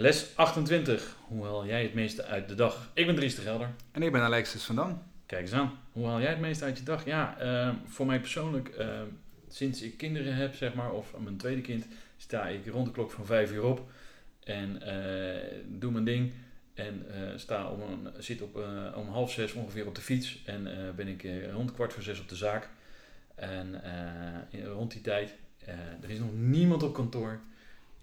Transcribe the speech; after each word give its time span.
Les 0.00 0.36
28. 0.36 1.16
Hoe 1.26 1.44
haal 1.44 1.66
jij 1.66 1.82
het 1.82 1.94
meeste 1.94 2.24
uit 2.24 2.48
de 2.48 2.54
dag? 2.54 2.90
Ik 2.94 3.06
ben 3.06 3.14
Dries 3.14 3.34
de 3.34 3.40
Gelder. 3.40 3.70
En 3.92 4.02
ik 4.02 4.12
ben 4.12 4.20
Alexis 4.20 4.62
van 4.62 4.76
Dam. 4.76 5.02
Kijk 5.26 5.42
eens 5.42 5.52
aan. 5.52 5.78
Hoe 5.92 6.06
haal 6.06 6.20
jij 6.20 6.30
het 6.30 6.40
meeste 6.40 6.64
uit 6.64 6.78
je 6.78 6.84
dag? 6.84 7.04
Ja, 7.04 7.38
eh, 7.38 7.74
voor 7.86 8.06
mij 8.06 8.20
persoonlijk, 8.20 8.68
eh, 8.68 9.00
sinds 9.48 9.82
ik 9.82 9.96
kinderen 9.96 10.34
heb, 10.34 10.54
zeg 10.54 10.74
maar, 10.74 10.92
of 10.92 11.14
mijn 11.18 11.36
tweede 11.36 11.60
kind, 11.60 11.86
sta 12.16 12.46
ik 12.46 12.66
rond 12.66 12.86
de 12.86 12.92
klok 12.92 13.10
van 13.10 13.26
5 13.26 13.52
uur 13.52 13.62
op. 13.62 13.90
En 14.44 14.82
eh, 14.82 15.58
doe 15.66 15.92
mijn 15.92 16.04
ding. 16.04 16.32
En 16.74 17.06
sta 17.36 17.70
om 17.70 17.80
een, 17.80 18.08
zit 18.18 18.42
op, 18.42 18.56
om 18.96 19.08
half 19.08 19.30
zes 19.32 19.52
ongeveer 19.52 19.86
op 19.86 19.94
de 19.94 20.00
fiets. 20.00 20.42
En 20.44 20.68
ben 20.96 21.08
ik 21.08 21.26
rond 21.52 21.72
kwart 21.72 21.92
voor 21.92 22.02
zes 22.02 22.20
op 22.20 22.28
de 22.28 22.36
zaak. 22.36 22.68
En 23.34 23.82
rond 24.64 24.92
die 24.92 25.00
tijd, 25.00 25.34
er 26.00 26.10
is 26.10 26.18
nog 26.18 26.34
niemand 26.34 26.82
op 26.82 26.94
kantoor 26.94 27.40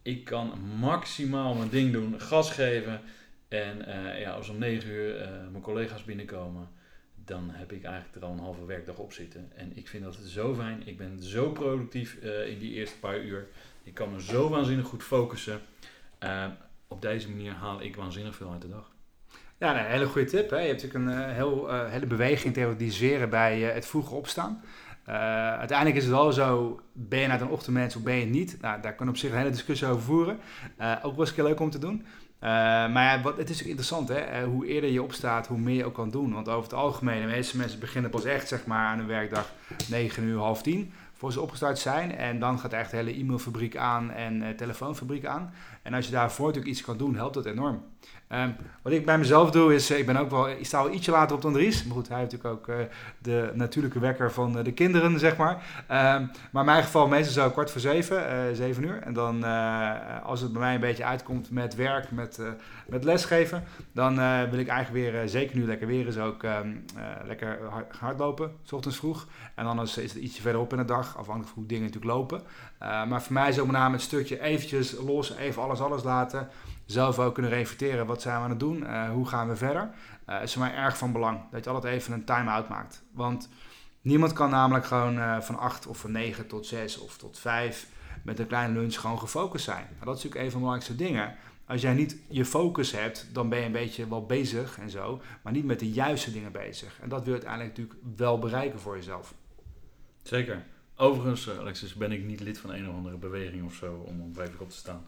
ik 0.05 0.23
kan 0.23 0.59
maximaal 0.79 1.53
mijn 1.53 1.69
ding 1.69 1.91
doen, 1.91 2.19
gas 2.19 2.51
geven. 2.51 3.01
En 3.47 3.77
uh, 3.87 4.21
ja, 4.21 4.31
als 4.31 4.49
om 4.49 4.57
9 4.57 4.89
uur 4.89 5.21
uh, 5.21 5.27
mijn 5.51 5.63
collega's 5.63 6.03
binnenkomen, 6.03 6.69
dan 7.15 7.49
heb 7.51 7.71
ik 7.71 7.83
eigenlijk 7.83 8.15
er 8.15 8.25
al 8.25 8.31
een 8.31 8.39
halve 8.39 8.65
werkdag 8.65 8.97
op 8.97 9.13
zitten. 9.13 9.51
En 9.55 9.77
ik 9.77 9.87
vind 9.87 10.03
dat 10.03 10.17
zo 10.25 10.55
fijn. 10.55 10.87
Ik 10.87 10.97
ben 10.97 11.23
zo 11.23 11.51
productief 11.51 12.17
uh, 12.23 12.47
in 12.47 12.59
die 12.59 12.73
eerste 12.73 12.99
paar 12.99 13.19
uur. 13.19 13.47
Ik 13.83 13.93
kan 13.93 14.11
me 14.11 14.21
zo 14.21 14.49
waanzinnig 14.49 14.85
goed 14.85 15.03
focussen. 15.03 15.61
op 16.87 17.01
deze 17.01 17.29
manier 17.29 17.51
haal 17.51 17.81
ik 17.81 17.95
waanzinnig 17.95 18.35
veel 18.35 18.51
uit 18.51 18.61
de 18.61 18.69
dag. 18.69 18.91
Ja, 19.57 19.79
een 19.79 19.91
hele 19.91 20.05
goede 20.05 20.27
tip. 20.27 20.49
Hè? 20.49 20.59
Je 20.59 20.67
hebt 20.67 20.83
natuurlijk 20.83 21.17
een 21.17 21.33
heel, 21.33 21.85
hele 21.85 22.05
beweging 22.05 22.53
te 22.53 22.65
organiseren 22.65 23.29
bij 23.29 23.59
het 23.59 23.85
vroege 23.85 24.13
opstaan. 24.13 24.63
Uh, 25.09 25.13
uiteindelijk 25.57 25.97
is 25.97 26.03
het 26.03 26.13
wel 26.13 26.31
zo, 26.31 26.79
ben 26.93 27.19
je 27.19 27.27
nou 27.27 27.41
een 27.41 27.47
ochtendmens 27.47 27.95
of 27.95 28.01
ben 28.01 28.15
je 28.15 28.25
niet? 28.25 28.57
Nou, 28.61 28.81
daar 28.81 28.95
we 28.97 29.09
op 29.09 29.17
zich 29.17 29.31
een 29.31 29.37
hele 29.37 29.49
discussie 29.49 29.87
over 29.87 30.01
voeren. 30.01 30.39
Uh, 30.81 30.95
ook 31.01 31.15
wel 31.15 31.25
eens 31.25 31.35
leuk 31.35 31.59
om 31.59 31.69
te 31.69 31.79
doen. 31.79 31.95
Uh, 31.95 32.49
maar 32.91 33.03
ja, 33.03 33.21
wat, 33.21 33.37
het 33.37 33.49
is 33.49 33.63
interessant, 33.63 34.07
hè? 34.07 34.45
hoe 34.45 34.65
eerder 34.65 34.89
je 34.89 35.03
opstaat, 35.03 35.47
hoe 35.47 35.57
meer 35.57 35.75
je 35.75 35.85
ook 35.85 35.93
kan 35.93 36.09
doen. 36.09 36.33
Want 36.33 36.49
over 36.49 36.63
het 36.63 36.73
algemeen, 36.73 37.21
de 37.21 37.27
meeste 37.27 37.57
mensen 37.57 37.79
beginnen 37.79 38.11
pas 38.11 38.23
echt 38.23 38.47
zeg 38.47 38.65
maar, 38.65 38.87
aan 38.87 38.99
een 38.99 39.07
werkdag 39.07 39.51
9 39.89 40.23
uur, 40.23 40.37
half 40.37 40.61
10 40.61 40.91
voor 41.17 41.31
ze 41.31 41.41
opgestart 41.41 41.79
zijn. 41.79 42.15
En 42.15 42.39
dan 42.39 42.59
gaat 42.59 42.73
echt 42.73 42.91
de 42.91 42.97
hele 42.97 43.13
e-mailfabriek 43.13 43.77
aan 43.77 44.11
en 44.11 44.55
telefoonfabriek 44.55 45.25
aan. 45.25 45.53
En 45.81 45.93
als 45.93 46.05
je 46.05 46.11
daarvoor 46.11 46.47
natuurlijk 46.47 46.73
iets 46.73 46.83
kan 46.85 46.97
doen, 46.97 47.15
helpt 47.15 47.33
dat 47.33 47.45
enorm. 47.45 47.83
Ehm, 48.27 48.49
wat 48.81 48.93
ik 48.93 49.05
bij 49.05 49.17
mezelf 49.17 49.51
doe 49.51 49.73
is, 49.73 49.89
eh, 49.89 49.97
ik 49.97 50.05
ben 50.05 50.17
ook 50.17 50.29
wel, 50.29 50.49
ik 50.49 50.65
sta 50.65 50.83
wel 50.83 50.93
ietsje 50.93 51.11
later 51.11 51.35
op 51.35 51.41
dan 51.41 51.53
Dries. 51.53 51.83
Maar 51.83 51.95
goed, 51.95 52.07
hij 52.07 52.19
heeft 52.19 52.31
natuurlijk 52.31 52.59
ook 52.59 52.75
uh, 52.75 52.85
de 53.19 53.51
natuurlijke 53.53 53.99
wekker 53.99 54.31
van 54.31 54.63
de 54.63 54.71
kinderen, 54.71 55.19
zeg 55.19 55.37
maar. 55.37 55.53
Um, 55.53 56.31
maar 56.51 56.63
in 56.63 56.65
mijn 56.65 56.83
geval 56.83 57.07
meestal 57.07 57.43
zo 57.43 57.49
kwart 57.49 57.71
voor 57.71 57.81
zeven, 57.81 58.55
zeven 58.55 58.83
uur. 58.83 59.01
En 59.01 59.13
dan, 59.13 59.43
als 60.23 60.41
het 60.41 60.51
bij 60.51 60.61
mij 60.61 60.73
een 60.73 60.79
beetje 60.79 61.05
uitkomt 61.05 61.51
met 61.51 61.75
werk, 61.75 62.11
met, 62.11 62.39
met 62.87 63.03
lesgeven, 63.03 63.63
dan 63.91 64.15
wil 64.49 64.59
ik 64.59 64.67
eigenlijk 64.67 65.11
weer, 65.11 65.29
zeker 65.29 65.57
nu 65.57 65.65
lekker 65.65 65.87
weer 65.87 66.07
is, 66.07 66.17
ook 66.17 66.43
um, 66.43 66.85
lekker 67.25 67.59
hard, 67.69 67.95
hardlopen, 67.95 68.51
s 68.63 68.71
ochtends 68.71 68.97
vroeg. 68.97 69.27
En 69.55 69.65
anders 69.65 69.97
is 69.97 70.13
het 70.13 70.21
ietsje 70.21 70.41
verderop 70.41 70.71
in 70.71 70.77
de 70.77 70.85
dag, 70.85 71.04
afhankelijk 71.07 71.47
van 71.47 71.57
hoe 71.57 71.65
dingen 71.65 71.83
natuurlijk 71.85 72.13
lopen. 72.13 72.41
maar 72.79 73.21
voor 73.21 73.33
mij 73.33 73.49
is 73.49 73.59
ook 73.59 73.65
met 73.65 73.75
name 73.75 73.93
het 73.93 74.01
stukje 74.01 74.41
eventjes 74.41 74.95
los, 74.99 75.35
even 75.35 75.61
alles 75.61 75.79
alles 75.79 76.03
laten 76.03 76.49
zelf 76.85 77.19
ook 77.19 77.33
kunnen 77.33 77.51
reflecteren. 77.51 78.05
Wat 78.05 78.21
zijn 78.21 78.37
we 78.37 78.43
aan 78.43 78.49
het 78.49 78.59
doen? 78.59 78.83
Uh, 78.83 79.09
hoe 79.09 79.27
gaan 79.27 79.47
we 79.47 79.55
verder? 79.55 79.89
Uh, 80.29 80.41
is 80.41 80.53
voor 80.53 80.61
mij 80.61 80.75
erg 80.75 80.97
van 80.97 81.11
belang 81.11 81.39
dat 81.51 81.63
je 81.63 81.69
altijd 81.69 81.93
even 81.93 82.13
een 82.13 82.25
time-out 82.25 82.69
maakt. 82.69 83.03
Want 83.11 83.49
niemand 84.01 84.33
kan 84.33 84.49
namelijk 84.49 84.85
gewoon 84.85 85.43
van 85.43 85.59
8 85.59 85.87
of 85.87 85.97
van 85.97 86.11
9 86.11 86.47
tot 86.47 86.65
6 86.65 86.99
of 86.99 87.17
tot 87.17 87.39
5 87.39 87.87
met 88.23 88.39
een 88.39 88.47
kleine 88.47 88.79
lunch 88.79 88.95
gewoon 88.95 89.19
gefocust 89.19 89.65
zijn. 89.65 89.85
Nou, 89.91 90.05
dat 90.05 90.17
is 90.17 90.23
natuurlijk 90.23 90.35
een 90.35 90.51
van 90.51 90.59
de 90.59 90.65
belangrijkste 90.65 90.95
dingen. 90.95 91.35
Als 91.67 91.81
jij 91.81 91.93
niet 91.93 92.17
je 92.29 92.45
focus 92.45 92.91
hebt, 92.91 93.29
dan 93.31 93.49
ben 93.49 93.59
je 93.59 93.65
een 93.65 93.71
beetje 93.71 94.07
wel 94.07 94.25
bezig 94.25 94.79
en 94.79 94.89
zo, 94.89 95.21
maar 95.41 95.53
niet 95.53 95.65
met 95.65 95.79
de 95.79 95.91
juiste 95.91 96.31
dingen 96.31 96.51
bezig. 96.51 96.99
En 97.01 97.09
dat 97.09 97.23
wil 97.23 97.33
je 97.33 97.39
uiteindelijk 97.39 97.77
natuurlijk 97.77 98.17
wel 98.17 98.39
bereiken 98.39 98.79
voor 98.79 98.95
jezelf. 98.95 99.33
Zeker. 100.21 100.65
Overigens, 100.97 101.47
uh, 101.47 101.59
Alexis, 101.59 101.93
ben 101.93 102.11
ik 102.11 102.23
niet 102.23 102.39
lid 102.39 102.57
van 102.57 102.73
een 102.73 102.89
of 102.89 102.95
andere 102.95 103.17
beweging 103.17 103.65
of 103.65 103.73
zo 103.73 104.05
om 104.07 104.21
om 104.21 104.33
vijf 104.33 104.53
uur 104.53 104.61
op 104.61 104.69
te 104.69 104.75
staan. 104.75 105.05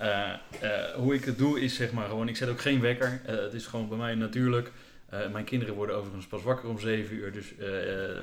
uh, 0.00 0.32
uh, 0.70 0.94
hoe 0.94 1.14
ik 1.14 1.24
het 1.24 1.38
doe 1.38 1.60
is 1.60 1.74
zeg 1.74 1.92
maar 1.92 2.08
gewoon, 2.08 2.28
ik 2.28 2.36
zet 2.36 2.48
ook 2.48 2.60
geen 2.60 2.80
wekker. 2.80 3.20
het 3.24 3.52
is 3.52 3.66
gewoon 3.66 3.88
bij 3.88 3.98
mij 3.98 4.14
natuurlijk. 4.14 4.72
mijn 5.32 5.44
kinderen 5.44 5.74
worden 5.74 5.96
overigens 5.96 6.26
pas 6.26 6.42
wakker 6.42 6.68
om 6.68 6.78
zeven 6.78 7.16
uur, 7.16 7.32
dus 7.32 7.52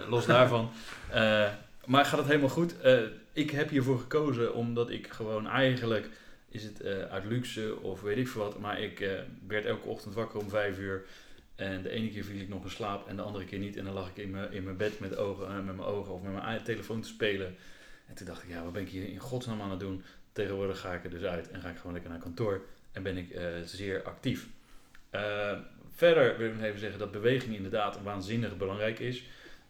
los 0.09 0.25
daarvan. 0.35 0.71
maar 1.85 2.05
gaat 2.05 2.19
het 2.19 2.27
helemaal 2.27 2.49
goed? 2.49 2.75
ik 3.33 3.51
heb 3.51 3.69
hiervoor 3.69 3.99
gekozen 3.99 4.53
omdat 4.53 4.89
ik 4.89 5.07
gewoon 5.07 5.47
eigenlijk, 5.47 6.09
is 6.49 6.63
het 6.63 6.83
uit 7.09 7.25
luxe 7.25 7.81
of 7.81 8.01
weet 8.01 8.17
ik 8.17 8.27
veel 8.27 8.41
wat, 8.41 8.59
maar 8.59 8.81
ik 8.81 9.09
werd 9.47 9.65
elke 9.65 9.87
ochtend 9.87 10.13
wakker 10.13 10.39
om 10.39 10.49
vijf 10.49 10.77
uur. 10.77 11.05
En 11.59 11.81
de 11.81 11.89
ene 11.89 12.09
keer 12.09 12.23
viel 12.23 12.41
ik 12.41 12.49
nog 12.49 12.63
in 12.63 12.69
slaap 12.69 13.07
en 13.07 13.15
de 13.15 13.21
andere 13.21 13.45
keer 13.45 13.59
niet. 13.59 13.77
En 13.77 13.85
dan 13.85 13.93
lag 13.93 14.09
ik 14.09 14.17
in 14.17 14.29
mijn, 14.29 14.51
in 14.51 14.63
mijn 14.63 14.77
bed 14.77 14.99
met, 14.99 15.17
ogen, 15.17 15.47
uh, 15.47 15.55
met 15.55 15.75
mijn 15.75 15.87
ogen 15.87 16.13
of 16.13 16.21
met 16.21 16.31
mijn 16.31 16.63
telefoon 16.63 17.01
te 17.01 17.07
spelen. 17.07 17.55
En 18.07 18.15
toen 18.15 18.25
dacht 18.25 18.43
ik, 18.43 18.49
ja, 18.49 18.63
wat 18.63 18.73
ben 18.73 18.81
ik 18.81 18.89
hier 18.89 19.07
in 19.07 19.19
godsnaam 19.19 19.61
aan 19.61 19.69
het 19.69 19.79
doen? 19.79 20.03
Tegenwoordig 20.31 20.79
ga 20.79 20.93
ik 20.93 21.03
er 21.03 21.09
dus 21.09 21.23
uit 21.23 21.49
en 21.49 21.61
ga 21.61 21.69
ik 21.69 21.77
gewoon 21.77 21.91
lekker 21.91 22.11
naar 22.11 22.19
kantoor. 22.19 22.61
En 22.91 23.03
ben 23.03 23.17
ik 23.17 23.29
uh, 23.29 23.45
zeer 23.65 24.03
actief. 24.03 24.47
Uh, 25.11 25.57
verder 25.95 26.37
wil 26.37 26.47
ik 26.47 26.55
nog 26.55 26.63
even 26.63 26.79
zeggen 26.79 26.99
dat 26.99 27.11
beweging 27.11 27.55
inderdaad 27.55 28.01
waanzinnig 28.01 28.57
belangrijk 28.57 28.99
is. 28.99 29.23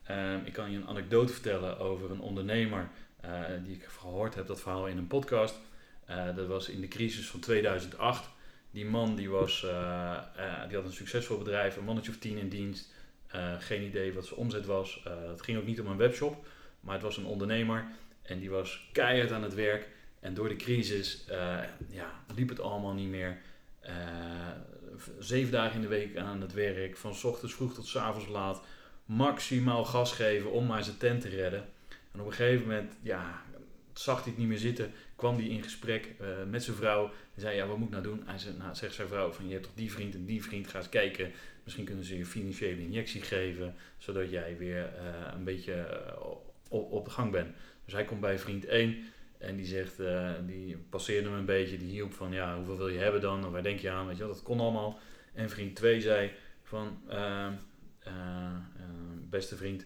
Ehm, 0.03 0.39
ik 0.44 0.53
kan 0.53 0.71
je 0.71 0.77
een 0.77 0.88
anekdote 0.88 1.33
vertellen 1.33 1.79
over 1.79 2.11
een 2.11 2.19
ondernemer 2.19 2.89
die 3.63 3.75
ik 3.75 3.83
gehoord 3.83 4.35
heb, 4.35 4.47
dat 4.47 4.61
verhaal 4.61 4.88
in 4.88 4.97
een 4.97 5.07
podcast. 5.07 5.56
dat 6.35 6.47
was 6.47 6.69
in 6.69 6.81
de 6.81 6.88
crisis 6.88 7.29
van 7.29 7.39
2008. 7.39 8.29
Die 8.72 8.85
man 8.85 9.16
die, 9.16 9.30
was, 9.30 9.63
uh, 9.63 9.72
uh, 10.38 10.68
die 10.68 10.75
had 10.75 10.85
een 10.85 10.94
succesvol 10.94 11.38
bedrijf, 11.38 11.78
een 11.78 11.84
mannetje 11.84 12.12
of 12.12 12.18
tien 12.18 12.38
in 12.38 12.50
dienst. 12.50 12.91
Uh, 13.35 13.53
geen 13.59 13.84
idee 13.84 14.13
wat 14.13 14.25
zijn 14.25 14.40
omzet 14.40 14.66
was. 14.66 15.03
het 15.30 15.41
ging 15.41 15.57
ook 15.57 15.66
niet 15.66 15.80
om 15.80 15.88
een 15.88 15.97
webshop, 15.97 16.46
maar 16.80 16.94
het 16.94 17.03
was 17.03 17.18
een 17.18 17.25
ondernemer. 17.25 17.88
En 18.22 18.40
die 18.40 18.50
was 18.50 18.90
keihard 18.91 19.31
aan 19.31 19.44
het 19.44 19.53
werk. 19.53 19.88
En 20.19 20.34
door 20.34 20.50
de 20.50 20.56
crisis 20.56 21.25
ja, 21.90 22.24
liep 22.35 22.50
het 22.50 22.59
allemaal 22.59 22.94
niet 22.94 23.09
meer. 23.09 23.38
zeven 25.19 25.51
dagen 25.51 25.75
in 25.75 25.81
de 25.81 25.88
week 25.88 26.18
aan 26.18 26.41
het 26.41 26.53
werk, 26.53 26.97
van 26.97 27.16
s 27.16 27.24
ochtends 27.24 27.53
vroeg 27.53 27.74
tot 27.74 27.88
s 27.88 27.96
avonds 27.96 28.28
laat. 28.28 28.62
Maximaal 29.06 29.86
gas 29.86 30.12
geven 30.12 30.51
om 30.51 30.66
maar 30.66 30.84
zijn 30.84 30.97
tent 30.97 31.22
te 31.22 31.30
redden. 31.30 31.66
En 32.12 32.19
op 32.19 32.25
een 32.25 32.34
gegeven 32.34 32.68
moment 32.68 32.94
ja, 33.01 33.41
zag 33.94 34.16
hij 34.16 34.30
het 34.30 34.38
niet 34.38 34.47
meer 34.47 34.57
zitten 34.57 34.94
kwam 35.19 35.35
hij 35.35 35.46
in 35.46 35.63
gesprek 35.63 36.16
uh, 36.22 36.28
met 36.50 36.63
zijn 36.63 36.75
vrouw 36.75 37.06
en 37.06 37.41
zei, 37.41 37.56
ja, 37.56 37.68
wat 37.68 37.78
moet 37.78 37.88
ik 37.88 37.91
nou 37.91 38.03
doen? 38.03 38.22
Hij 38.25 38.38
zei, 38.38 38.57
nou, 38.57 38.75
zegt 38.75 38.94
zijn 38.94 39.07
vrouw 39.07 39.31
van, 39.31 39.47
je 39.47 39.52
hebt 39.52 39.63
toch 39.63 39.74
die 39.75 39.91
vriend 39.91 40.16
en 40.16 40.25
die 40.25 40.44
vriend, 40.44 40.68
ga 40.68 40.78
eens 40.78 40.90
kijken. 40.90 41.31
Misschien 41.63 41.85
kunnen 41.85 42.06
ze 42.06 42.18
je 42.18 42.25
financiële 42.25 42.81
injectie 42.81 43.22
geven, 43.22 43.75
zodat 43.97 44.30
jij 44.30 44.57
weer 44.57 44.84
uh, 44.84 45.34
een 45.34 45.44
beetje 45.44 45.74
uh, 45.74 46.25
op, 46.69 46.91
op 46.91 47.06
de 47.06 47.12
gang 47.12 47.31
bent. 47.31 47.56
Dus 47.85 47.94
hij 47.94 48.06
komt 48.06 48.19
bij 48.19 48.40
vriend 48.40 48.66
1 48.66 49.03
en 49.38 49.56
die 49.56 49.66
zegt, 49.66 49.97
die 50.46 50.78
passeerde 50.78 51.30
hem 51.30 51.38
een 51.38 51.46
beetje, 51.46 51.78
die 51.78 51.91
hielp 51.91 52.13
van, 52.13 52.31
ja, 52.31 52.56
hoeveel 52.56 52.78
wil 52.78 52.88
je 52.88 53.00
hebben 53.00 53.22
dan? 53.22 53.51
Waar 53.51 53.63
denk 53.63 53.80
je 53.80 53.90
aan? 53.90 54.07
Weet 54.07 54.18
je 54.18 54.24
wel, 54.24 54.34
dat 54.34 54.44
kon 54.44 54.59
allemaal. 54.59 55.00
En 55.34 55.50
vriend 55.50 55.75
2 55.75 56.01
zei 56.01 56.31
van, 56.63 57.01
ehm, 57.07 57.54
beste 59.30 59.56
vriend, 59.56 59.86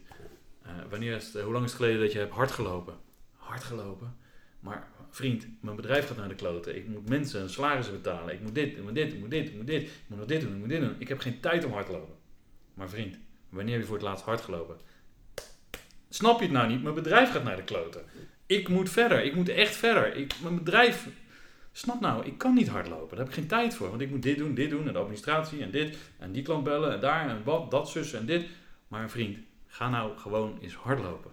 wanneer 0.90 1.16
is 1.16 1.34
het, 1.34 1.44
hoe 1.44 1.54
lang 1.54 1.66
is 1.66 1.72
het 1.72 1.80
geleden 1.82 2.02
dat 2.02 2.12
je 2.12 2.20
hebt 2.20 2.34
hard 2.34 2.52
gelopen? 2.52 2.94
Hard 3.32 3.64
gelopen? 3.64 4.16
Maar 4.64 4.88
vriend, 5.10 5.48
mijn 5.60 5.76
bedrijf 5.76 6.08
gaat 6.08 6.18
naar 6.18 6.30
de 6.30 6.36
kloten. 6.36 6.76
Ik 6.76 6.88
moet 6.88 7.10
mensen 7.10 7.50
salarissen 7.50 7.94
betalen. 7.94 8.34
Ik 8.34 8.42
moet 8.42 8.56
dit, 8.56 8.78
ik 8.78 8.84
moet 8.84 8.96
dit, 8.96 9.14
ik 9.14 9.20
moet 9.20 9.30
dit, 9.30 9.48
ik 9.48 9.56
moet 9.56 9.68
dit. 9.68 9.82
Ik 9.82 9.90
moet 10.08 10.18
nog 10.18 10.28
dit 10.28 10.42
doen, 10.42 10.54
ik 10.54 10.60
moet 10.60 10.70
dit 10.70 10.82
doen. 10.82 10.96
Ik 10.98 11.08
heb 11.08 11.20
geen 11.20 11.40
tijd 11.40 11.66
om 11.66 11.72
hard 11.72 11.86
te 11.86 11.92
lopen. 11.92 12.16
Maar 12.74 12.90
vriend, 12.90 13.18
wanneer 13.50 13.74
heb 13.74 13.82
je 13.82 13.88
voor 13.88 13.98
het 13.98 14.06
laatst 14.06 14.26
hard 14.26 14.42
gelopen? 14.42 14.78
Snap 16.10 16.40
je 16.40 16.46
het 16.46 16.54
nou 16.54 16.68
niet? 16.68 16.84
Mijn 16.84 16.96
bedrijf 16.96 17.32
gaat 17.32 17.44
naar 17.44 17.56
de 17.56 17.64
kloten. 17.64 18.06
Ik 18.46 18.68
moet 18.68 18.90
verder. 18.90 19.24
Ik 19.24 19.36
moet 19.36 19.50
echt 19.50 19.76
verder. 19.76 20.16
Ik, 20.16 20.34
mijn 20.42 20.56
bedrijf... 20.56 21.08
Snap 21.72 22.00
nou, 22.00 22.26
ik 22.26 22.38
kan 22.38 22.54
niet 22.54 22.68
hardlopen. 22.68 23.10
Daar 23.10 23.26
heb 23.26 23.28
ik 23.28 23.34
geen 23.34 23.48
tijd 23.48 23.76
voor. 23.76 23.90
Want 23.90 24.02
ik 24.02 24.10
moet 24.10 24.22
dit 24.24 24.38
doen, 24.38 24.54
dit 24.54 24.70
doen. 24.70 24.88
En 24.88 24.94
de 24.94 25.00
administratie 25.00 25.62
en 25.62 25.72
dit. 25.72 25.98
En 26.20 26.32
die 26.32 26.44
klant 26.44 26.64
bellen 26.64 26.94
en 26.94 27.00
daar 27.00 27.30
en 27.30 27.44
wat, 27.44 27.72
dat, 27.72 27.90
zus 27.90 28.14
en 28.14 28.26
dit. 28.26 28.46
Maar 28.88 29.10
vriend, 29.10 29.38
ga 29.68 29.90
nou 29.90 30.18
gewoon 30.18 30.58
eens 30.62 30.76
hardlopen. 30.76 31.32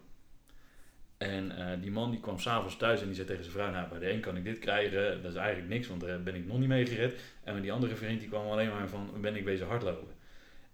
En 1.20 1.56
eh, 1.56 1.81
die 1.81 1.90
man 1.90 2.11
die 2.11 2.20
kwam 2.20 2.38
s'avonds 2.38 2.76
thuis 2.76 3.00
en 3.00 3.06
die 3.06 3.14
zei 3.14 3.26
tegen 3.26 3.43
zijn 3.43 3.56
vrouw, 3.56 3.70
nou 3.70 3.88
bij 3.88 3.99
de 3.99 4.12
een 4.12 4.20
kan 4.20 4.37
ik 4.37 4.44
dit 4.44 4.58
krijgen, 4.58 5.22
dat 5.22 5.31
is 5.31 5.37
eigenlijk 5.37 5.69
niks, 5.69 5.88
want 5.88 6.00
daar 6.00 6.22
ben 6.22 6.34
ik 6.34 6.46
nog 6.46 6.58
niet 6.58 6.69
mee 6.69 6.87
gered. 6.87 7.20
En 7.44 7.55
met 7.55 7.62
die 7.62 7.72
andere 7.72 7.96
vriend 7.96 8.20
die 8.20 8.28
kwam 8.28 8.46
alleen 8.46 8.69
maar 8.69 8.88
van, 8.88 9.20
ben 9.20 9.37
ik 9.37 9.44
bezig 9.44 9.69
hardlopen. 9.69 10.08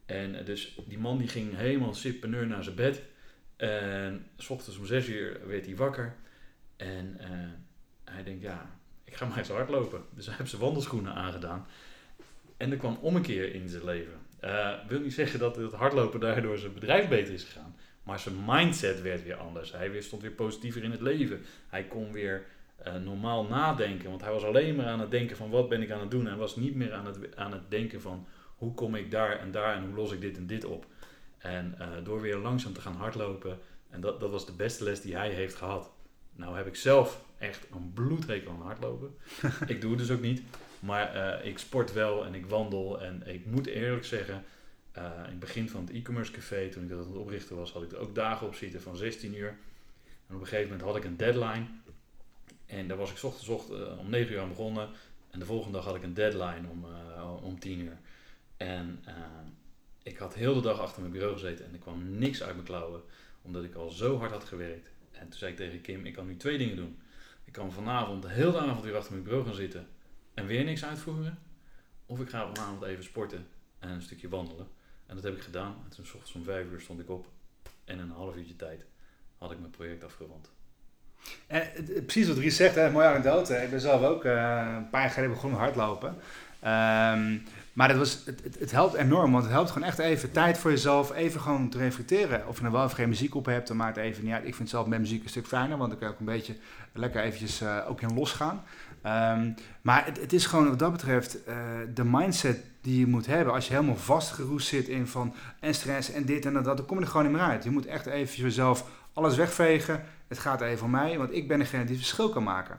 En 0.05 0.39
eh, 0.39 0.45
dus 0.45 0.79
die 0.89 0.99
man 0.99 1.19
die 1.19 1.29
ging 1.29 1.57
helemaal 1.57 1.95
sippeneur 1.95 2.47
naar 2.47 2.65
zijn 2.65 2.75
bed. 2.75 3.03
En 3.57 4.27
s 4.37 4.51
ochtends 4.51 4.79
om 4.79 4.87
zes 4.87 5.09
uur 5.09 5.47
werd 5.47 5.67
hij 5.67 5.77
wakker. 5.77 6.15
En 6.77 7.17
eh, 7.19 7.29
hij 8.05 8.23
denkt, 8.23 8.43
ja, 8.43 8.79
ik 9.05 9.15
ga 9.15 9.27
maar 9.27 9.39
eens 9.39 9.49
hardlopen. 9.49 10.05
Dus 10.15 10.27
hij 10.27 10.35
heeft 10.37 10.51
zijn 10.51 10.63
wandelschoenen 10.63 11.15
aangedaan. 11.15 11.67
En 12.57 12.71
er 12.71 12.77
kwam 12.77 12.99
ommekeer 13.01 13.55
in 13.55 13.69
zijn 13.69 13.85
leven. 13.85 14.21
Wil 14.89 15.01
niet 15.01 15.15
zeggen 15.15 15.39
dat 15.39 15.57
het 15.57 15.73
hardlopen 15.73 16.21
daardoor 16.21 16.59
zijn 16.59 16.75
bedrijf 16.75 17.09
beter 17.09 17.35
is 17.35 17.45
gegaan. 17.45 17.77
Maar 18.07 18.19
zijn 18.19 18.45
mindset 18.47 19.03
werd 19.03 19.23
weer 19.23 19.37
anders. 19.37 19.73
Hij 19.73 19.91
weer, 19.91 20.03
stond 20.03 20.23
weer 20.23 20.31
positiever 20.31 20.83
in 20.83 20.91
het 20.91 21.01
leven. 21.01 21.41
Hij 21.69 21.85
kon 21.85 22.13
weer 22.13 22.45
uh, 22.87 22.95
normaal 22.95 23.45
nadenken. 23.45 24.09
Want 24.11 24.23
hij 24.23 24.33
was 24.33 24.45
alleen 24.45 24.77
maar 24.77 24.87
aan 24.87 25.01
het 25.01 25.11
denken 25.11 25.37
van 25.37 25.51
wat 25.51 25.69
ben 25.69 25.83
ik 25.83 25.91
aan 25.91 26.01
het 26.01 26.11
doen. 26.11 26.27
Hij 26.27 26.37
was 26.37 26.57
niet 26.57 26.75
meer 26.75 26.93
aan 26.93 27.07
het, 27.07 27.37
aan 27.37 27.53
het 27.53 27.71
denken 27.71 28.01
van 28.01 28.27
hoe 28.57 28.75
kom 28.75 28.95
ik 28.95 29.11
daar 29.11 29.39
en 29.39 29.51
daar 29.51 29.77
en 29.77 29.85
hoe 29.85 29.95
los 29.95 30.13
ik 30.13 30.21
dit 30.21 30.37
en 30.37 30.47
dit 30.47 30.65
op. 30.65 30.87
En 31.39 31.75
uh, 31.79 31.87
door 32.05 32.21
weer 32.21 32.37
langzaam 32.37 32.73
te 32.73 32.81
gaan 32.81 32.97
hardlopen. 32.97 33.59
En 33.91 34.01
dat, 34.01 34.21
dat 34.21 34.31
was 34.31 34.47
de 34.47 34.53
beste 34.53 34.85
les 34.85 35.01
die 35.01 35.17
hij 35.17 35.31
heeft 35.31 35.55
gehad. 35.55 35.91
Nou 36.33 36.57
heb 36.57 36.67
ik 36.67 36.77
zelf 36.77 37.25
echt 37.39 37.67
een 37.75 37.93
bloedhekel 37.93 38.51
aan 38.51 38.63
hardlopen. 38.63 39.15
ik 39.67 39.81
doe 39.81 39.91
het 39.91 39.99
dus 39.99 40.11
ook 40.11 40.21
niet. 40.21 40.43
Maar 40.81 41.17
uh, 41.17 41.47
ik 41.47 41.59
sport 41.59 41.93
wel 41.93 42.25
en 42.25 42.35
ik 42.35 42.47
wandel. 42.47 43.01
En 43.01 43.23
ik 43.27 43.47
moet 43.47 43.67
eerlijk 43.67 44.05
zeggen, 44.05 44.45
uh, 44.99 45.05
in 45.05 45.31
het 45.31 45.39
begin 45.39 45.69
van 45.69 45.81
het 45.81 45.91
e-commerce 45.91 46.33
café, 46.33 46.69
toen 46.69 46.83
ik 46.83 46.89
dat 46.89 46.99
aan 46.99 47.07
het 47.07 47.17
oprichten 47.17 47.57
was, 47.57 47.73
had 47.73 47.83
ik 47.83 47.93
er 47.93 47.99
ook 47.99 48.15
dagen 48.15 48.47
op 48.47 48.55
zitten 48.55 48.83
van 48.83 48.97
16 48.97 49.37
uur. 49.37 49.49
En 50.27 50.35
op 50.35 50.41
een 50.41 50.47
gegeven 50.47 50.71
moment 50.71 50.83
had 50.83 50.97
ik 50.97 51.05
een 51.05 51.17
deadline. 51.17 51.67
En 52.67 52.89
daar 52.89 52.97
was 52.97 53.11
ik 53.11 53.23
ochtends 53.23 53.49
ocht, 53.49 53.71
uh, 53.71 53.99
om 53.99 54.11
9 54.11 54.33
uur 54.33 54.41
aan 54.41 54.49
begonnen. 54.49 54.89
En 55.31 55.39
de 55.39 55.45
volgende 55.45 55.77
dag 55.77 55.87
had 55.87 55.97
ik 55.97 56.03
een 56.03 56.15
deadline 56.15 56.69
om, 56.69 56.87
om 57.43 57.59
10 57.59 57.81
uur. 57.81 57.99
En 58.57 59.05
ik 60.03 60.17
had 60.17 60.35
heel 60.35 60.55
de 60.55 60.61
dag 60.61 60.81
achter 60.81 61.01
mijn 61.01 61.13
bureau 61.13 61.33
gezeten 61.33 61.65
en 61.65 61.73
er 61.73 61.79
kwam 61.79 62.19
niks 62.19 62.43
uit 62.43 62.55
mijn 62.55 62.67
klauwen. 62.67 63.03
Omdat 63.43 63.65
ik 63.65 63.75
al 63.75 63.91
zo 63.91 64.19
hard 64.19 64.31
had 64.31 64.45
gewerkt. 64.45 64.89
En 65.13 65.29
toen 65.29 65.39
zei 65.39 65.51
ik 65.51 65.57
tegen 65.57 65.81
Kim, 65.81 66.07
ik 66.07 66.13
kan 66.13 66.27
nu 66.27 66.37
twee 66.37 66.59
dingen 66.59 66.77
doen. 66.77 66.99
Ik 67.45 67.53
kan 67.53 67.73
vanavond 67.73 68.23
de 68.23 68.29
hele 68.29 68.59
avond 68.59 68.85
weer 68.85 68.97
achter 68.97 69.13
mijn 69.13 69.25
bureau 69.25 69.45
gaan 69.47 69.55
zitten 69.55 69.89
en 70.35 70.47
weer 70.47 70.65
niks 70.65 70.85
uitvoeren. 70.85 71.39
Of 72.07 72.21
ik 72.21 72.29
ga 72.29 72.53
vanavond 72.55 72.83
even 72.83 73.05
sporten 73.05 73.47
en 73.79 73.89
een 73.89 74.03
stukje 74.03 74.29
wandelen. 74.29 74.69
En 75.07 75.15
dat 75.15 75.25
heb 75.25 75.35
ik 75.35 75.43
gedaan. 75.43 75.75
En 75.85 75.97
toen 75.97 76.05
om 76.35 76.45
vijf 76.45 76.71
uur 76.71 76.81
stond 76.81 77.01
ik 77.01 77.11
op. 77.11 77.27
En 77.85 77.95
in 77.95 78.01
een 78.01 78.11
half 78.11 78.37
uurtje 78.37 78.57
tijd 78.57 78.85
had 79.39 79.51
ik 79.51 79.59
mijn 79.59 79.71
project 79.71 80.05
afgerond. 80.05 80.51
En 81.47 81.71
precies 81.85 82.29
wat 82.29 82.37
Ries 82.37 82.57
zegt, 82.57 82.75
hè, 82.75 82.91
mooi 82.91 83.07
anekdote. 83.07 83.55
Ik 83.55 83.71
ben 83.71 83.81
zelf 83.81 84.03
ook 84.03 84.25
uh, 84.25 84.33
een 84.77 84.91
paar 84.91 85.01
jaar 85.01 85.11
geleden 85.11 85.35
begonnen 85.35 85.59
hardlopen. 85.59 86.09
Um, 86.65 87.43
maar 87.77 87.89
het, 87.89 87.99
was, 87.99 88.23
het, 88.25 88.57
het, 88.59 88.71
helpt 88.71 88.95
enorm, 88.95 89.33
want 89.33 89.45
het 89.45 89.53
helpt 89.53 89.71
gewoon 89.71 89.89
echt 89.89 89.99
even 89.99 90.33
tijd 90.33 90.59
voor 90.59 90.71
jezelf, 90.71 91.15
even 91.15 91.41
gewoon 91.41 91.69
te 91.69 91.79
reflecteren. 91.79 92.49
Of 92.49 92.57
je 92.57 92.63
nou 92.63 92.75
wel 92.75 92.85
of 92.85 92.93
geen 92.93 93.09
muziek 93.09 93.35
op 93.35 93.47
hebt, 93.47 93.69
dan 93.69 93.77
maakt 93.77 93.97
het 93.97 94.05
even 94.05 94.25
niet 94.25 94.33
uit. 94.33 94.47
Ik 94.47 94.55
vind 94.55 94.69
zelf 94.69 94.87
met 94.87 94.99
muziek 94.99 95.23
een 95.23 95.29
stuk 95.29 95.47
fijner, 95.47 95.79
want 95.79 95.93
ik 95.93 95.99
kan 95.99 96.09
ook 96.09 96.19
een 96.19 96.25
beetje 96.25 96.57
lekker 96.93 97.23
eventjes 97.23 97.63
uh, 97.63 97.85
ook 97.89 98.01
in 98.01 98.15
losgaan. 98.15 98.65
Um, 99.07 99.55
maar 99.83 100.05
het, 100.21 100.33
is 100.33 100.47
gewoon 100.47 100.69
wat 100.69 100.79
dat 100.79 100.93
betreft 100.93 101.39
uh, 101.49 101.55
de 101.95 102.05
mindset 102.05 102.65
die 102.81 102.99
je 102.99 103.07
moet 103.07 103.27
hebben. 103.27 103.55
Als 103.55 103.67
je 103.67 103.75
helemaal 103.75 103.97
vastgeroest 103.97 104.69
zit 104.69 104.89
in 104.89 105.07
van 105.07 105.35
en 105.61 105.75
stress 105.75 106.13
en 106.13 106.25
dit 106.25 106.47
en 106.47 106.53
dat, 106.53 106.65
dan 106.65 106.87
kom 106.87 106.97
je 106.99 107.05
er 107.05 107.11
gewoon 107.11 107.27
niet 107.27 107.37
meer 107.37 107.45
uit. 107.45 107.65
Je 107.65 107.71
moet 107.71 107.87
echt 107.87 108.07
even 108.07 108.43
jezelf 108.43 108.85
alles 109.13 109.37
wegvegen. 109.37 110.03
Het 110.29 110.39
gaat 110.39 110.61
even 110.61 110.85
om 110.85 110.91
mij, 110.91 111.19
want 111.19 111.35
ik 111.35 111.49
ben 111.49 111.59
degene 111.59 111.85
die 111.85 111.97
het 111.97 112.05
verschil 112.05 112.29
kan 112.29 112.43
maken. 112.43 112.79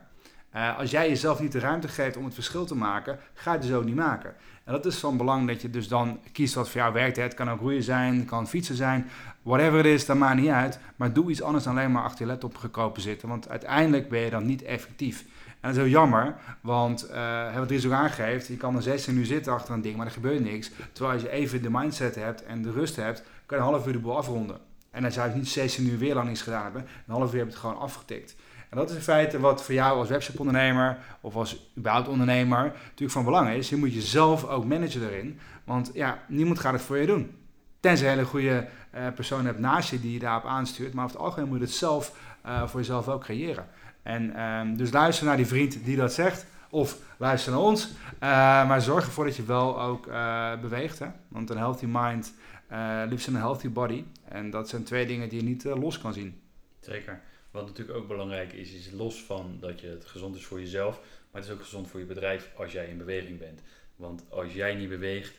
Uh, 0.56 0.78
als 0.78 0.90
jij 0.90 1.08
jezelf 1.08 1.40
niet 1.40 1.52
de 1.52 1.58
ruimte 1.58 1.88
geeft 1.88 2.16
om 2.16 2.24
het 2.24 2.34
verschil 2.34 2.64
te 2.64 2.74
maken, 2.74 3.18
ga 3.34 3.52
je 3.52 3.58
het 3.58 3.66
dus 3.66 3.76
ook 3.76 3.84
niet 3.84 3.94
maken. 3.94 4.34
En 4.64 4.72
dat 4.72 4.86
is 4.86 4.96
van 4.96 5.16
belang 5.16 5.46
dat 5.46 5.62
je 5.62 5.70
dus 5.70 5.88
dan 5.88 6.20
kiest 6.32 6.54
wat 6.54 6.68
voor 6.68 6.80
jou 6.80 6.92
werkt. 6.92 7.16
Het 7.16 7.34
kan 7.34 7.50
ook 7.50 7.60
roeien 7.60 7.82
zijn, 7.82 8.16
het 8.16 8.26
kan 8.26 8.48
fietsen 8.48 8.74
zijn, 8.74 9.08
whatever 9.42 9.76
het 9.76 9.86
is, 9.86 10.06
dat 10.06 10.16
maakt 10.16 10.40
niet 10.40 10.50
uit. 10.50 10.78
Maar 10.96 11.12
doe 11.12 11.30
iets 11.30 11.42
anders 11.42 11.64
dan 11.64 11.76
alleen 11.76 11.92
maar 11.92 12.02
achter 12.02 12.20
je 12.20 12.30
laptop 12.30 12.56
gekropen 12.56 13.02
zitten, 13.02 13.28
want 13.28 13.48
uiteindelijk 13.48 14.08
ben 14.08 14.20
je 14.20 14.30
dan 14.30 14.46
niet 14.46 14.62
effectief. 14.62 15.24
En 15.60 15.68
dat 15.68 15.70
is 15.70 15.76
heel 15.76 16.00
jammer, 16.00 16.34
want 16.60 17.10
uh, 17.10 17.56
wat 17.56 17.68
Dries 17.68 17.86
ook 17.86 17.92
aangeeft, 17.92 18.46
je 18.46 18.56
kan 18.56 18.76
er 18.76 18.82
16 18.82 19.16
uur 19.16 19.26
zitten 19.26 19.52
achter 19.52 19.74
een 19.74 19.80
ding, 19.80 19.96
maar 19.96 20.06
er 20.06 20.12
gebeurt 20.12 20.40
niks. 20.40 20.70
Terwijl 20.92 21.14
als 21.14 21.22
je 21.22 21.30
even 21.30 21.62
de 21.62 21.70
mindset 21.70 22.14
hebt 22.14 22.44
en 22.44 22.62
de 22.62 22.70
rust 22.70 22.96
hebt, 22.96 23.22
kan 23.46 23.58
je 23.58 23.64
een 23.64 23.70
half 23.70 23.86
uur 23.86 23.92
de 23.92 23.98
boel 23.98 24.16
afronden. 24.16 24.58
En 24.90 25.02
dan 25.02 25.12
zou 25.12 25.28
je 25.28 25.34
niet 25.34 25.48
16 25.48 25.88
uur 25.88 25.98
weer 25.98 26.14
lang 26.14 26.28
niets 26.28 26.42
gedaan 26.42 26.62
hebben, 26.62 26.82
een 26.82 27.14
half 27.14 27.32
uur 27.32 27.38
heb 27.38 27.46
je 27.46 27.52
het 27.52 27.60
gewoon 27.60 27.78
afgetikt. 27.78 28.36
En 28.68 28.76
dat 28.76 28.90
is 28.90 28.96
in 28.96 29.02
feite 29.02 29.40
wat 29.40 29.64
voor 29.64 29.74
jou 29.74 29.98
als 29.98 30.08
webshopondernemer 30.08 30.98
of 31.20 31.36
als 31.36 31.70
überhaupt 31.76 32.08
ondernemer 32.08 32.62
natuurlijk 32.62 33.10
van 33.10 33.24
belang 33.24 33.50
is. 33.50 33.68
Je 33.68 33.76
moet 33.76 33.94
jezelf 33.94 34.44
ook 34.44 34.64
managen 34.64 35.00
daarin, 35.00 35.38
want 35.64 35.90
ja, 35.94 36.18
niemand 36.28 36.58
gaat 36.58 36.72
het 36.72 36.82
voor 36.82 36.98
je 36.98 37.06
doen. 37.06 37.36
Tenzij 37.80 38.06
je 38.06 38.12
een 38.12 38.18
hele 38.18 38.30
goede 38.30 38.68
uh, 38.94 39.06
persoon 39.14 39.46
hebt 39.46 39.58
naast 39.58 39.90
je 39.90 40.00
die 40.00 40.12
je 40.12 40.18
daarop 40.18 40.44
aanstuurt, 40.44 40.94
maar 40.94 41.04
over 41.04 41.16
het 41.16 41.24
algemeen 41.24 41.48
moet 41.48 41.58
je 41.58 41.64
het 41.64 41.74
zelf 41.74 42.12
uh, 42.46 42.68
voor 42.68 42.80
jezelf 42.80 43.08
ook 43.08 43.22
creëren. 43.22 43.66
En 44.08 44.42
um, 44.42 44.76
dus 44.76 44.92
luister 44.92 45.26
naar 45.26 45.36
die 45.36 45.46
vriend 45.46 45.84
die 45.84 45.96
dat 45.96 46.12
zegt. 46.12 46.46
Of 46.70 46.98
luister 47.16 47.52
naar 47.52 47.60
ons. 47.60 47.88
Uh, 47.88 48.20
maar 48.68 48.80
zorg 48.80 49.04
ervoor 49.04 49.24
dat 49.24 49.36
je 49.36 49.44
wel 49.44 49.80
ook 49.80 50.06
uh, 50.06 50.60
beweegt. 50.60 50.98
Hè? 50.98 51.06
Want 51.28 51.50
een 51.50 51.56
healthy 51.56 51.86
mind, 51.88 52.34
uh, 52.72 53.02
liefst 53.08 53.26
een 53.26 53.36
healthy 53.36 53.68
body. 53.68 54.04
En 54.24 54.50
dat 54.50 54.68
zijn 54.68 54.84
twee 54.84 55.06
dingen 55.06 55.28
die 55.28 55.40
je 55.40 55.48
niet 55.48 55.64
los 55.64 55.98
kan 55.98 56.12
zien. 56.12 56.40
Zeker. 56.80 57.20
Wat 57.50 57.66
natuurlijk 57.66 57.98
ook 57.98 58.08
belangrijk 58.08 58.52
is, 58.52 58.72
is 58.72 58.90
los 58.90 59.22
van 59.22 59.56
dat 59.60 59.80
je 59.80 59.86
het 59.86 60.04
gezond 60.04 60.36
is 60.36 60.44
voor 60.46 60.60
jezelf. 60.60 61.00
Maar 61.30 61.40
het 61.40 61.50
is 61.50 61.56
ook 61.56 61.62
gezond 61.62 61.88
voor 61.88 62.00
je 62.00 62.06
bedrijf 62.06 62.50
als 62.56 62.72
jij 62.72 62.86
in 62.86 62.98
beweging 62.98 63.38
bent. 63.38 63.60
Want 63.96 64.24
als 64.28 64.52
jij 64.52 64.74
niet 64.74 64.88
beweegt, 64.88 65.38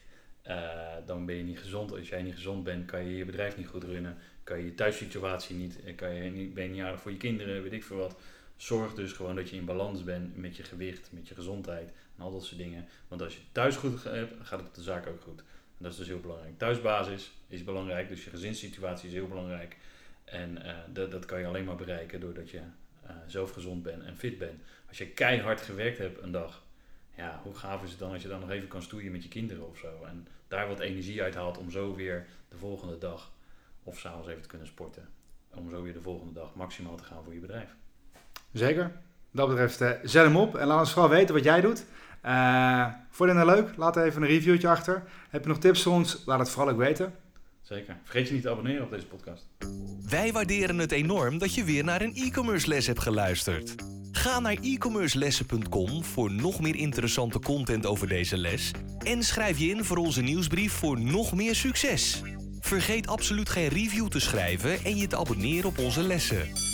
dan 1.05 1.25
ben 1.25 1.35
je 1.35 1.43
niet 1.43 1.59
gezond. 1.59 1.91
Als 1.91 2.09
jij 2.09 2.21
niet 2.21 2.35
gezond 2.35 2.63
bent, 2.63 2.85
kan 2.85 3.05
je 3.05 3.17
je 3.17 3.25
bedrijf 3.25 3.57
niet 3.57 3.67
goed 3.67 3.83
runnen. 3.83 4.17
Kan 4.43 4.57
je 4.57 4.65
je 4.65 4.75
thuissituatie 4.75 5.55
niet, 5.55 5.79
kan 5.95 6.13
je 6.13 6.29
niet, 6.29 6.53
ben 6.53 6.63
je 6.63 6.69
niet 6.69 6.81
aardig 6.81 7.01
voor 7.01 7.11
je 7.11 7.17
kinderen, 7.17 7.63
weet 7.63 7.73
ik 7.73 7.83
veel 7.83 7.97
wat 7.97 8.15
zorg 8.61 8.93
dus 8.93 9.11
gewoon 9.11 9.35
dat 9.35 9.49
je 9.49 9.55
in 9.55 9.65
balans 9.65 10.03
bent 10.03 10.37
met 10.37 10.55
je 10.55 10.63
gewicht, 10.63 11.09
met 11.11 11.27
je 11.27 11.35
gezondheid 11.35 11.91
en 12.17 12.23
al 12.23 12.31
dat 12.31 12.43
soort 12.43 12.57
dingen. 12.57 12.87
Want 13.07 13.21
als 13.21 13.35
je 13.35 13.41
thuis 13.51 13.75
goed 13.75 14.03
hebt, 14.03 14.33
gaat 14.41 14.59
het 14.59 14.67
op 14.67 14.75
de 14.75 14.81
zaak 14.81 15.07
ook 15.07 15.21
goed. 15.21 15.39
En 15.39 15.85
dat 15.85 15.91
is 15.91 15.97
dus 15.97 16.07
heel 16.07 16.19
belangrijk. 16.19 16.57
Thuisbasis 16.57 17.31
is 17.47 17.63
belangrijk, 17.63 18.07
dus 18.07 18.23
je 18.23 18.29
gezinssituatie 18.29 19.07
is 19.07 19.13
heel 19.13 19.27
belangrijk. 19.27 19.77
En 20.23 20.57
uh, 20.57 20.77
dat, 20.93 21.11
dat 21.11 21.25
kan 21.25 21.39
je 21.39 21.45
alleen 21.45 21.63
maar 21.63 21.75
bereiken 21.75 22.19
doordat 22.19 22.49
je 22.49 22.57
uh, 22.57 23.11
zelf 23.27 23.51
gezond 23.51 23.83
bent 23.83 24.03
en 24.03 24.17
fit 24.17 24.37
bent. 24.37 24.61
Als 24.87 24.97
je 24.97 25.07
keihard 25.07 25.61
gewerkt 25.61 25.97
hebt 25.97 26.21
een 26.21 26.31
dag, 26.31 26.63
ja, 27.15 27.39
hoe 27.43 27.55
gaaf 27.55 27.83
is 27.83 27.89
het 27.89 27.99
dan 27.99 28.11
als 28.11 28.21
je 28.21 28.27
dan 28.27 28.39
nog 28.39 28.49
even 28.49 28.67
kan 28.67 28.81
stoeien 28.81 29.11
met 29.11 29.23
je 29.23 29.29
kinderen 29.29 29.67
of 29.67 29.77
zo. 29.77 30.03
En 30.03 30.27
daar 30.47 30.67
wat 30.67 30.79
energie 30.79 31.21
uit 31.21 31.35
haalt 31.35 31.57
om 31.57 31.71
zo 31.71 31.95
weer 31.95 32.27
de 32.49 32.57
volgende 32.57 32.97
dag 32.97 33.31
of 33.83 33.99
s'avonds 33.99 34.27
even 34.27 34.41
te 34.41 34.47
kunnen 34.47 34.67
sporten. 34.67 35.09
Om 35.53 35.69
zo 35.69 35.81
weer 35.81 35.93
de 35.93 36.01
volgende 36.01 36.33
dag 36.33 36.55
maximaal 36.55 36.95
te 36.95 37.03
gaan 37.03 37.23
voor 37.23 37.33
je 37.33 37.39
bedrijf. 37.39 37.75
Zeker. 38.51 38.91
Dat 39.31 39.47
betreft, 39.47 39.81
uh, 39.81 39.89
zet 40.03 40.23
hem 40.23 40.35
op 40.35 40.55
en 40.55 40.67
laat 40.67 40.79
ons 40.79 40.91
vooral 40.91 41.09
weten 41.09 41.35
wat 41.35 41.43
jij 41.43 41.61
doet. 41.61 41.85
Uh, 42.25 42.85
vond 43.09 43.29
je 43.29 43.37
het 43.37 43.45
nou 43.45 43.57
leuk? 43.57 43.77
Laat 43.77 43.97
even 43.97 44.21
een 44.21 44.27
reviewtje 44.27 44.67
achter. 44.67 45.03
Heb 45.29 45.41
je 45.43 45.49
nog 45.49 45.59
tips 45.59 45.83
voor 45.83 45.93
ons? 45.93 46.23
Laat 46.25 46.39
het 46.39 46.49
vooral 46.49 46.73
ook 46.73 46.79
weten. 46.79 47.13
Zeker. 47.61 47.97
Vergeet 48.03 48.27
je 48.27 48.33
niet 48.33 48.41
te 48.41 48.49
abonneren 48.49 48.83
op 48.83 48.91
deze 48.91 49.05
podcast. 49.05 49.47
Wij 50.09 50.31
waarderen 50.31 50.77
het 50.77 50.91
enorm 50.91 51.37
dat 51.37 51.53
je 51.53 51.63
weer 51.63 51.83
naar 51.83 52.01
een 52.01 52.15
e-commerce 52.15 52.67
les 52.67 52.87
hebt 52.87 52.99
geluisterd. 52.99 53.75
Ga 54.11 54.39
naar 54.39 54.57
e-commercelessen.com 54.61 56.03
voor 56.03 56.31
nog 56.31 56.61
meer 56.61 56.75
interessante 56.75 57.39
content 57.39 57.85
over 57.85 58.07
deze 58.07 58.37
les. 58.37 58.71
En 58.99 59.23
schrijf 59.23 59.59
je 59.59 59.69
in 59.69 59.83
voor 59.83 59.97
onze 59.97 60.21
nieuwsbrief 60.21 60.73
voor 60.73 60.99
nog 60.99 61.33
meer 61.33 61.55
succes. 61.55 62.21
Vergeet 62.59 63.07
absoluut 63.07 63.49
geen 63.49 63.67
review 63.67 64.07
te 64.07 64.19
schrijven 64.19 64.83
en 64.83 64.97
je 64.97 65.07
te 65.07 65.17
abonneren 65.17 65.69
op 65.69 65.77
onze 65.77 66.03
lessen. 66.03 66.68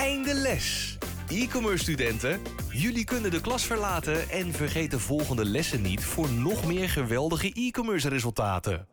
Einde 0.00 0.34
les. 0.34 0.98
E-commerce 1.28 1.82
studenten, 1.82 2.40
jullie 2.68 3.04
kunnen 3.04 3.30
de 3.30 3.40
klas 3.40 3.64
verlaten 3.64 4.28
en 4.30 4.52
vergeet 4.52 4.90
de 4.90 4.98
volgende 4.98 5.44
lessen 5.44 5.82
niet 5.82 6.04
voor 6.04 6.30
nog 6.30 6.66
meer 6.66 6.88
geweldige 6.88 7.52
e-commerce 7.52 8.08
resultaten. 8.08 8.86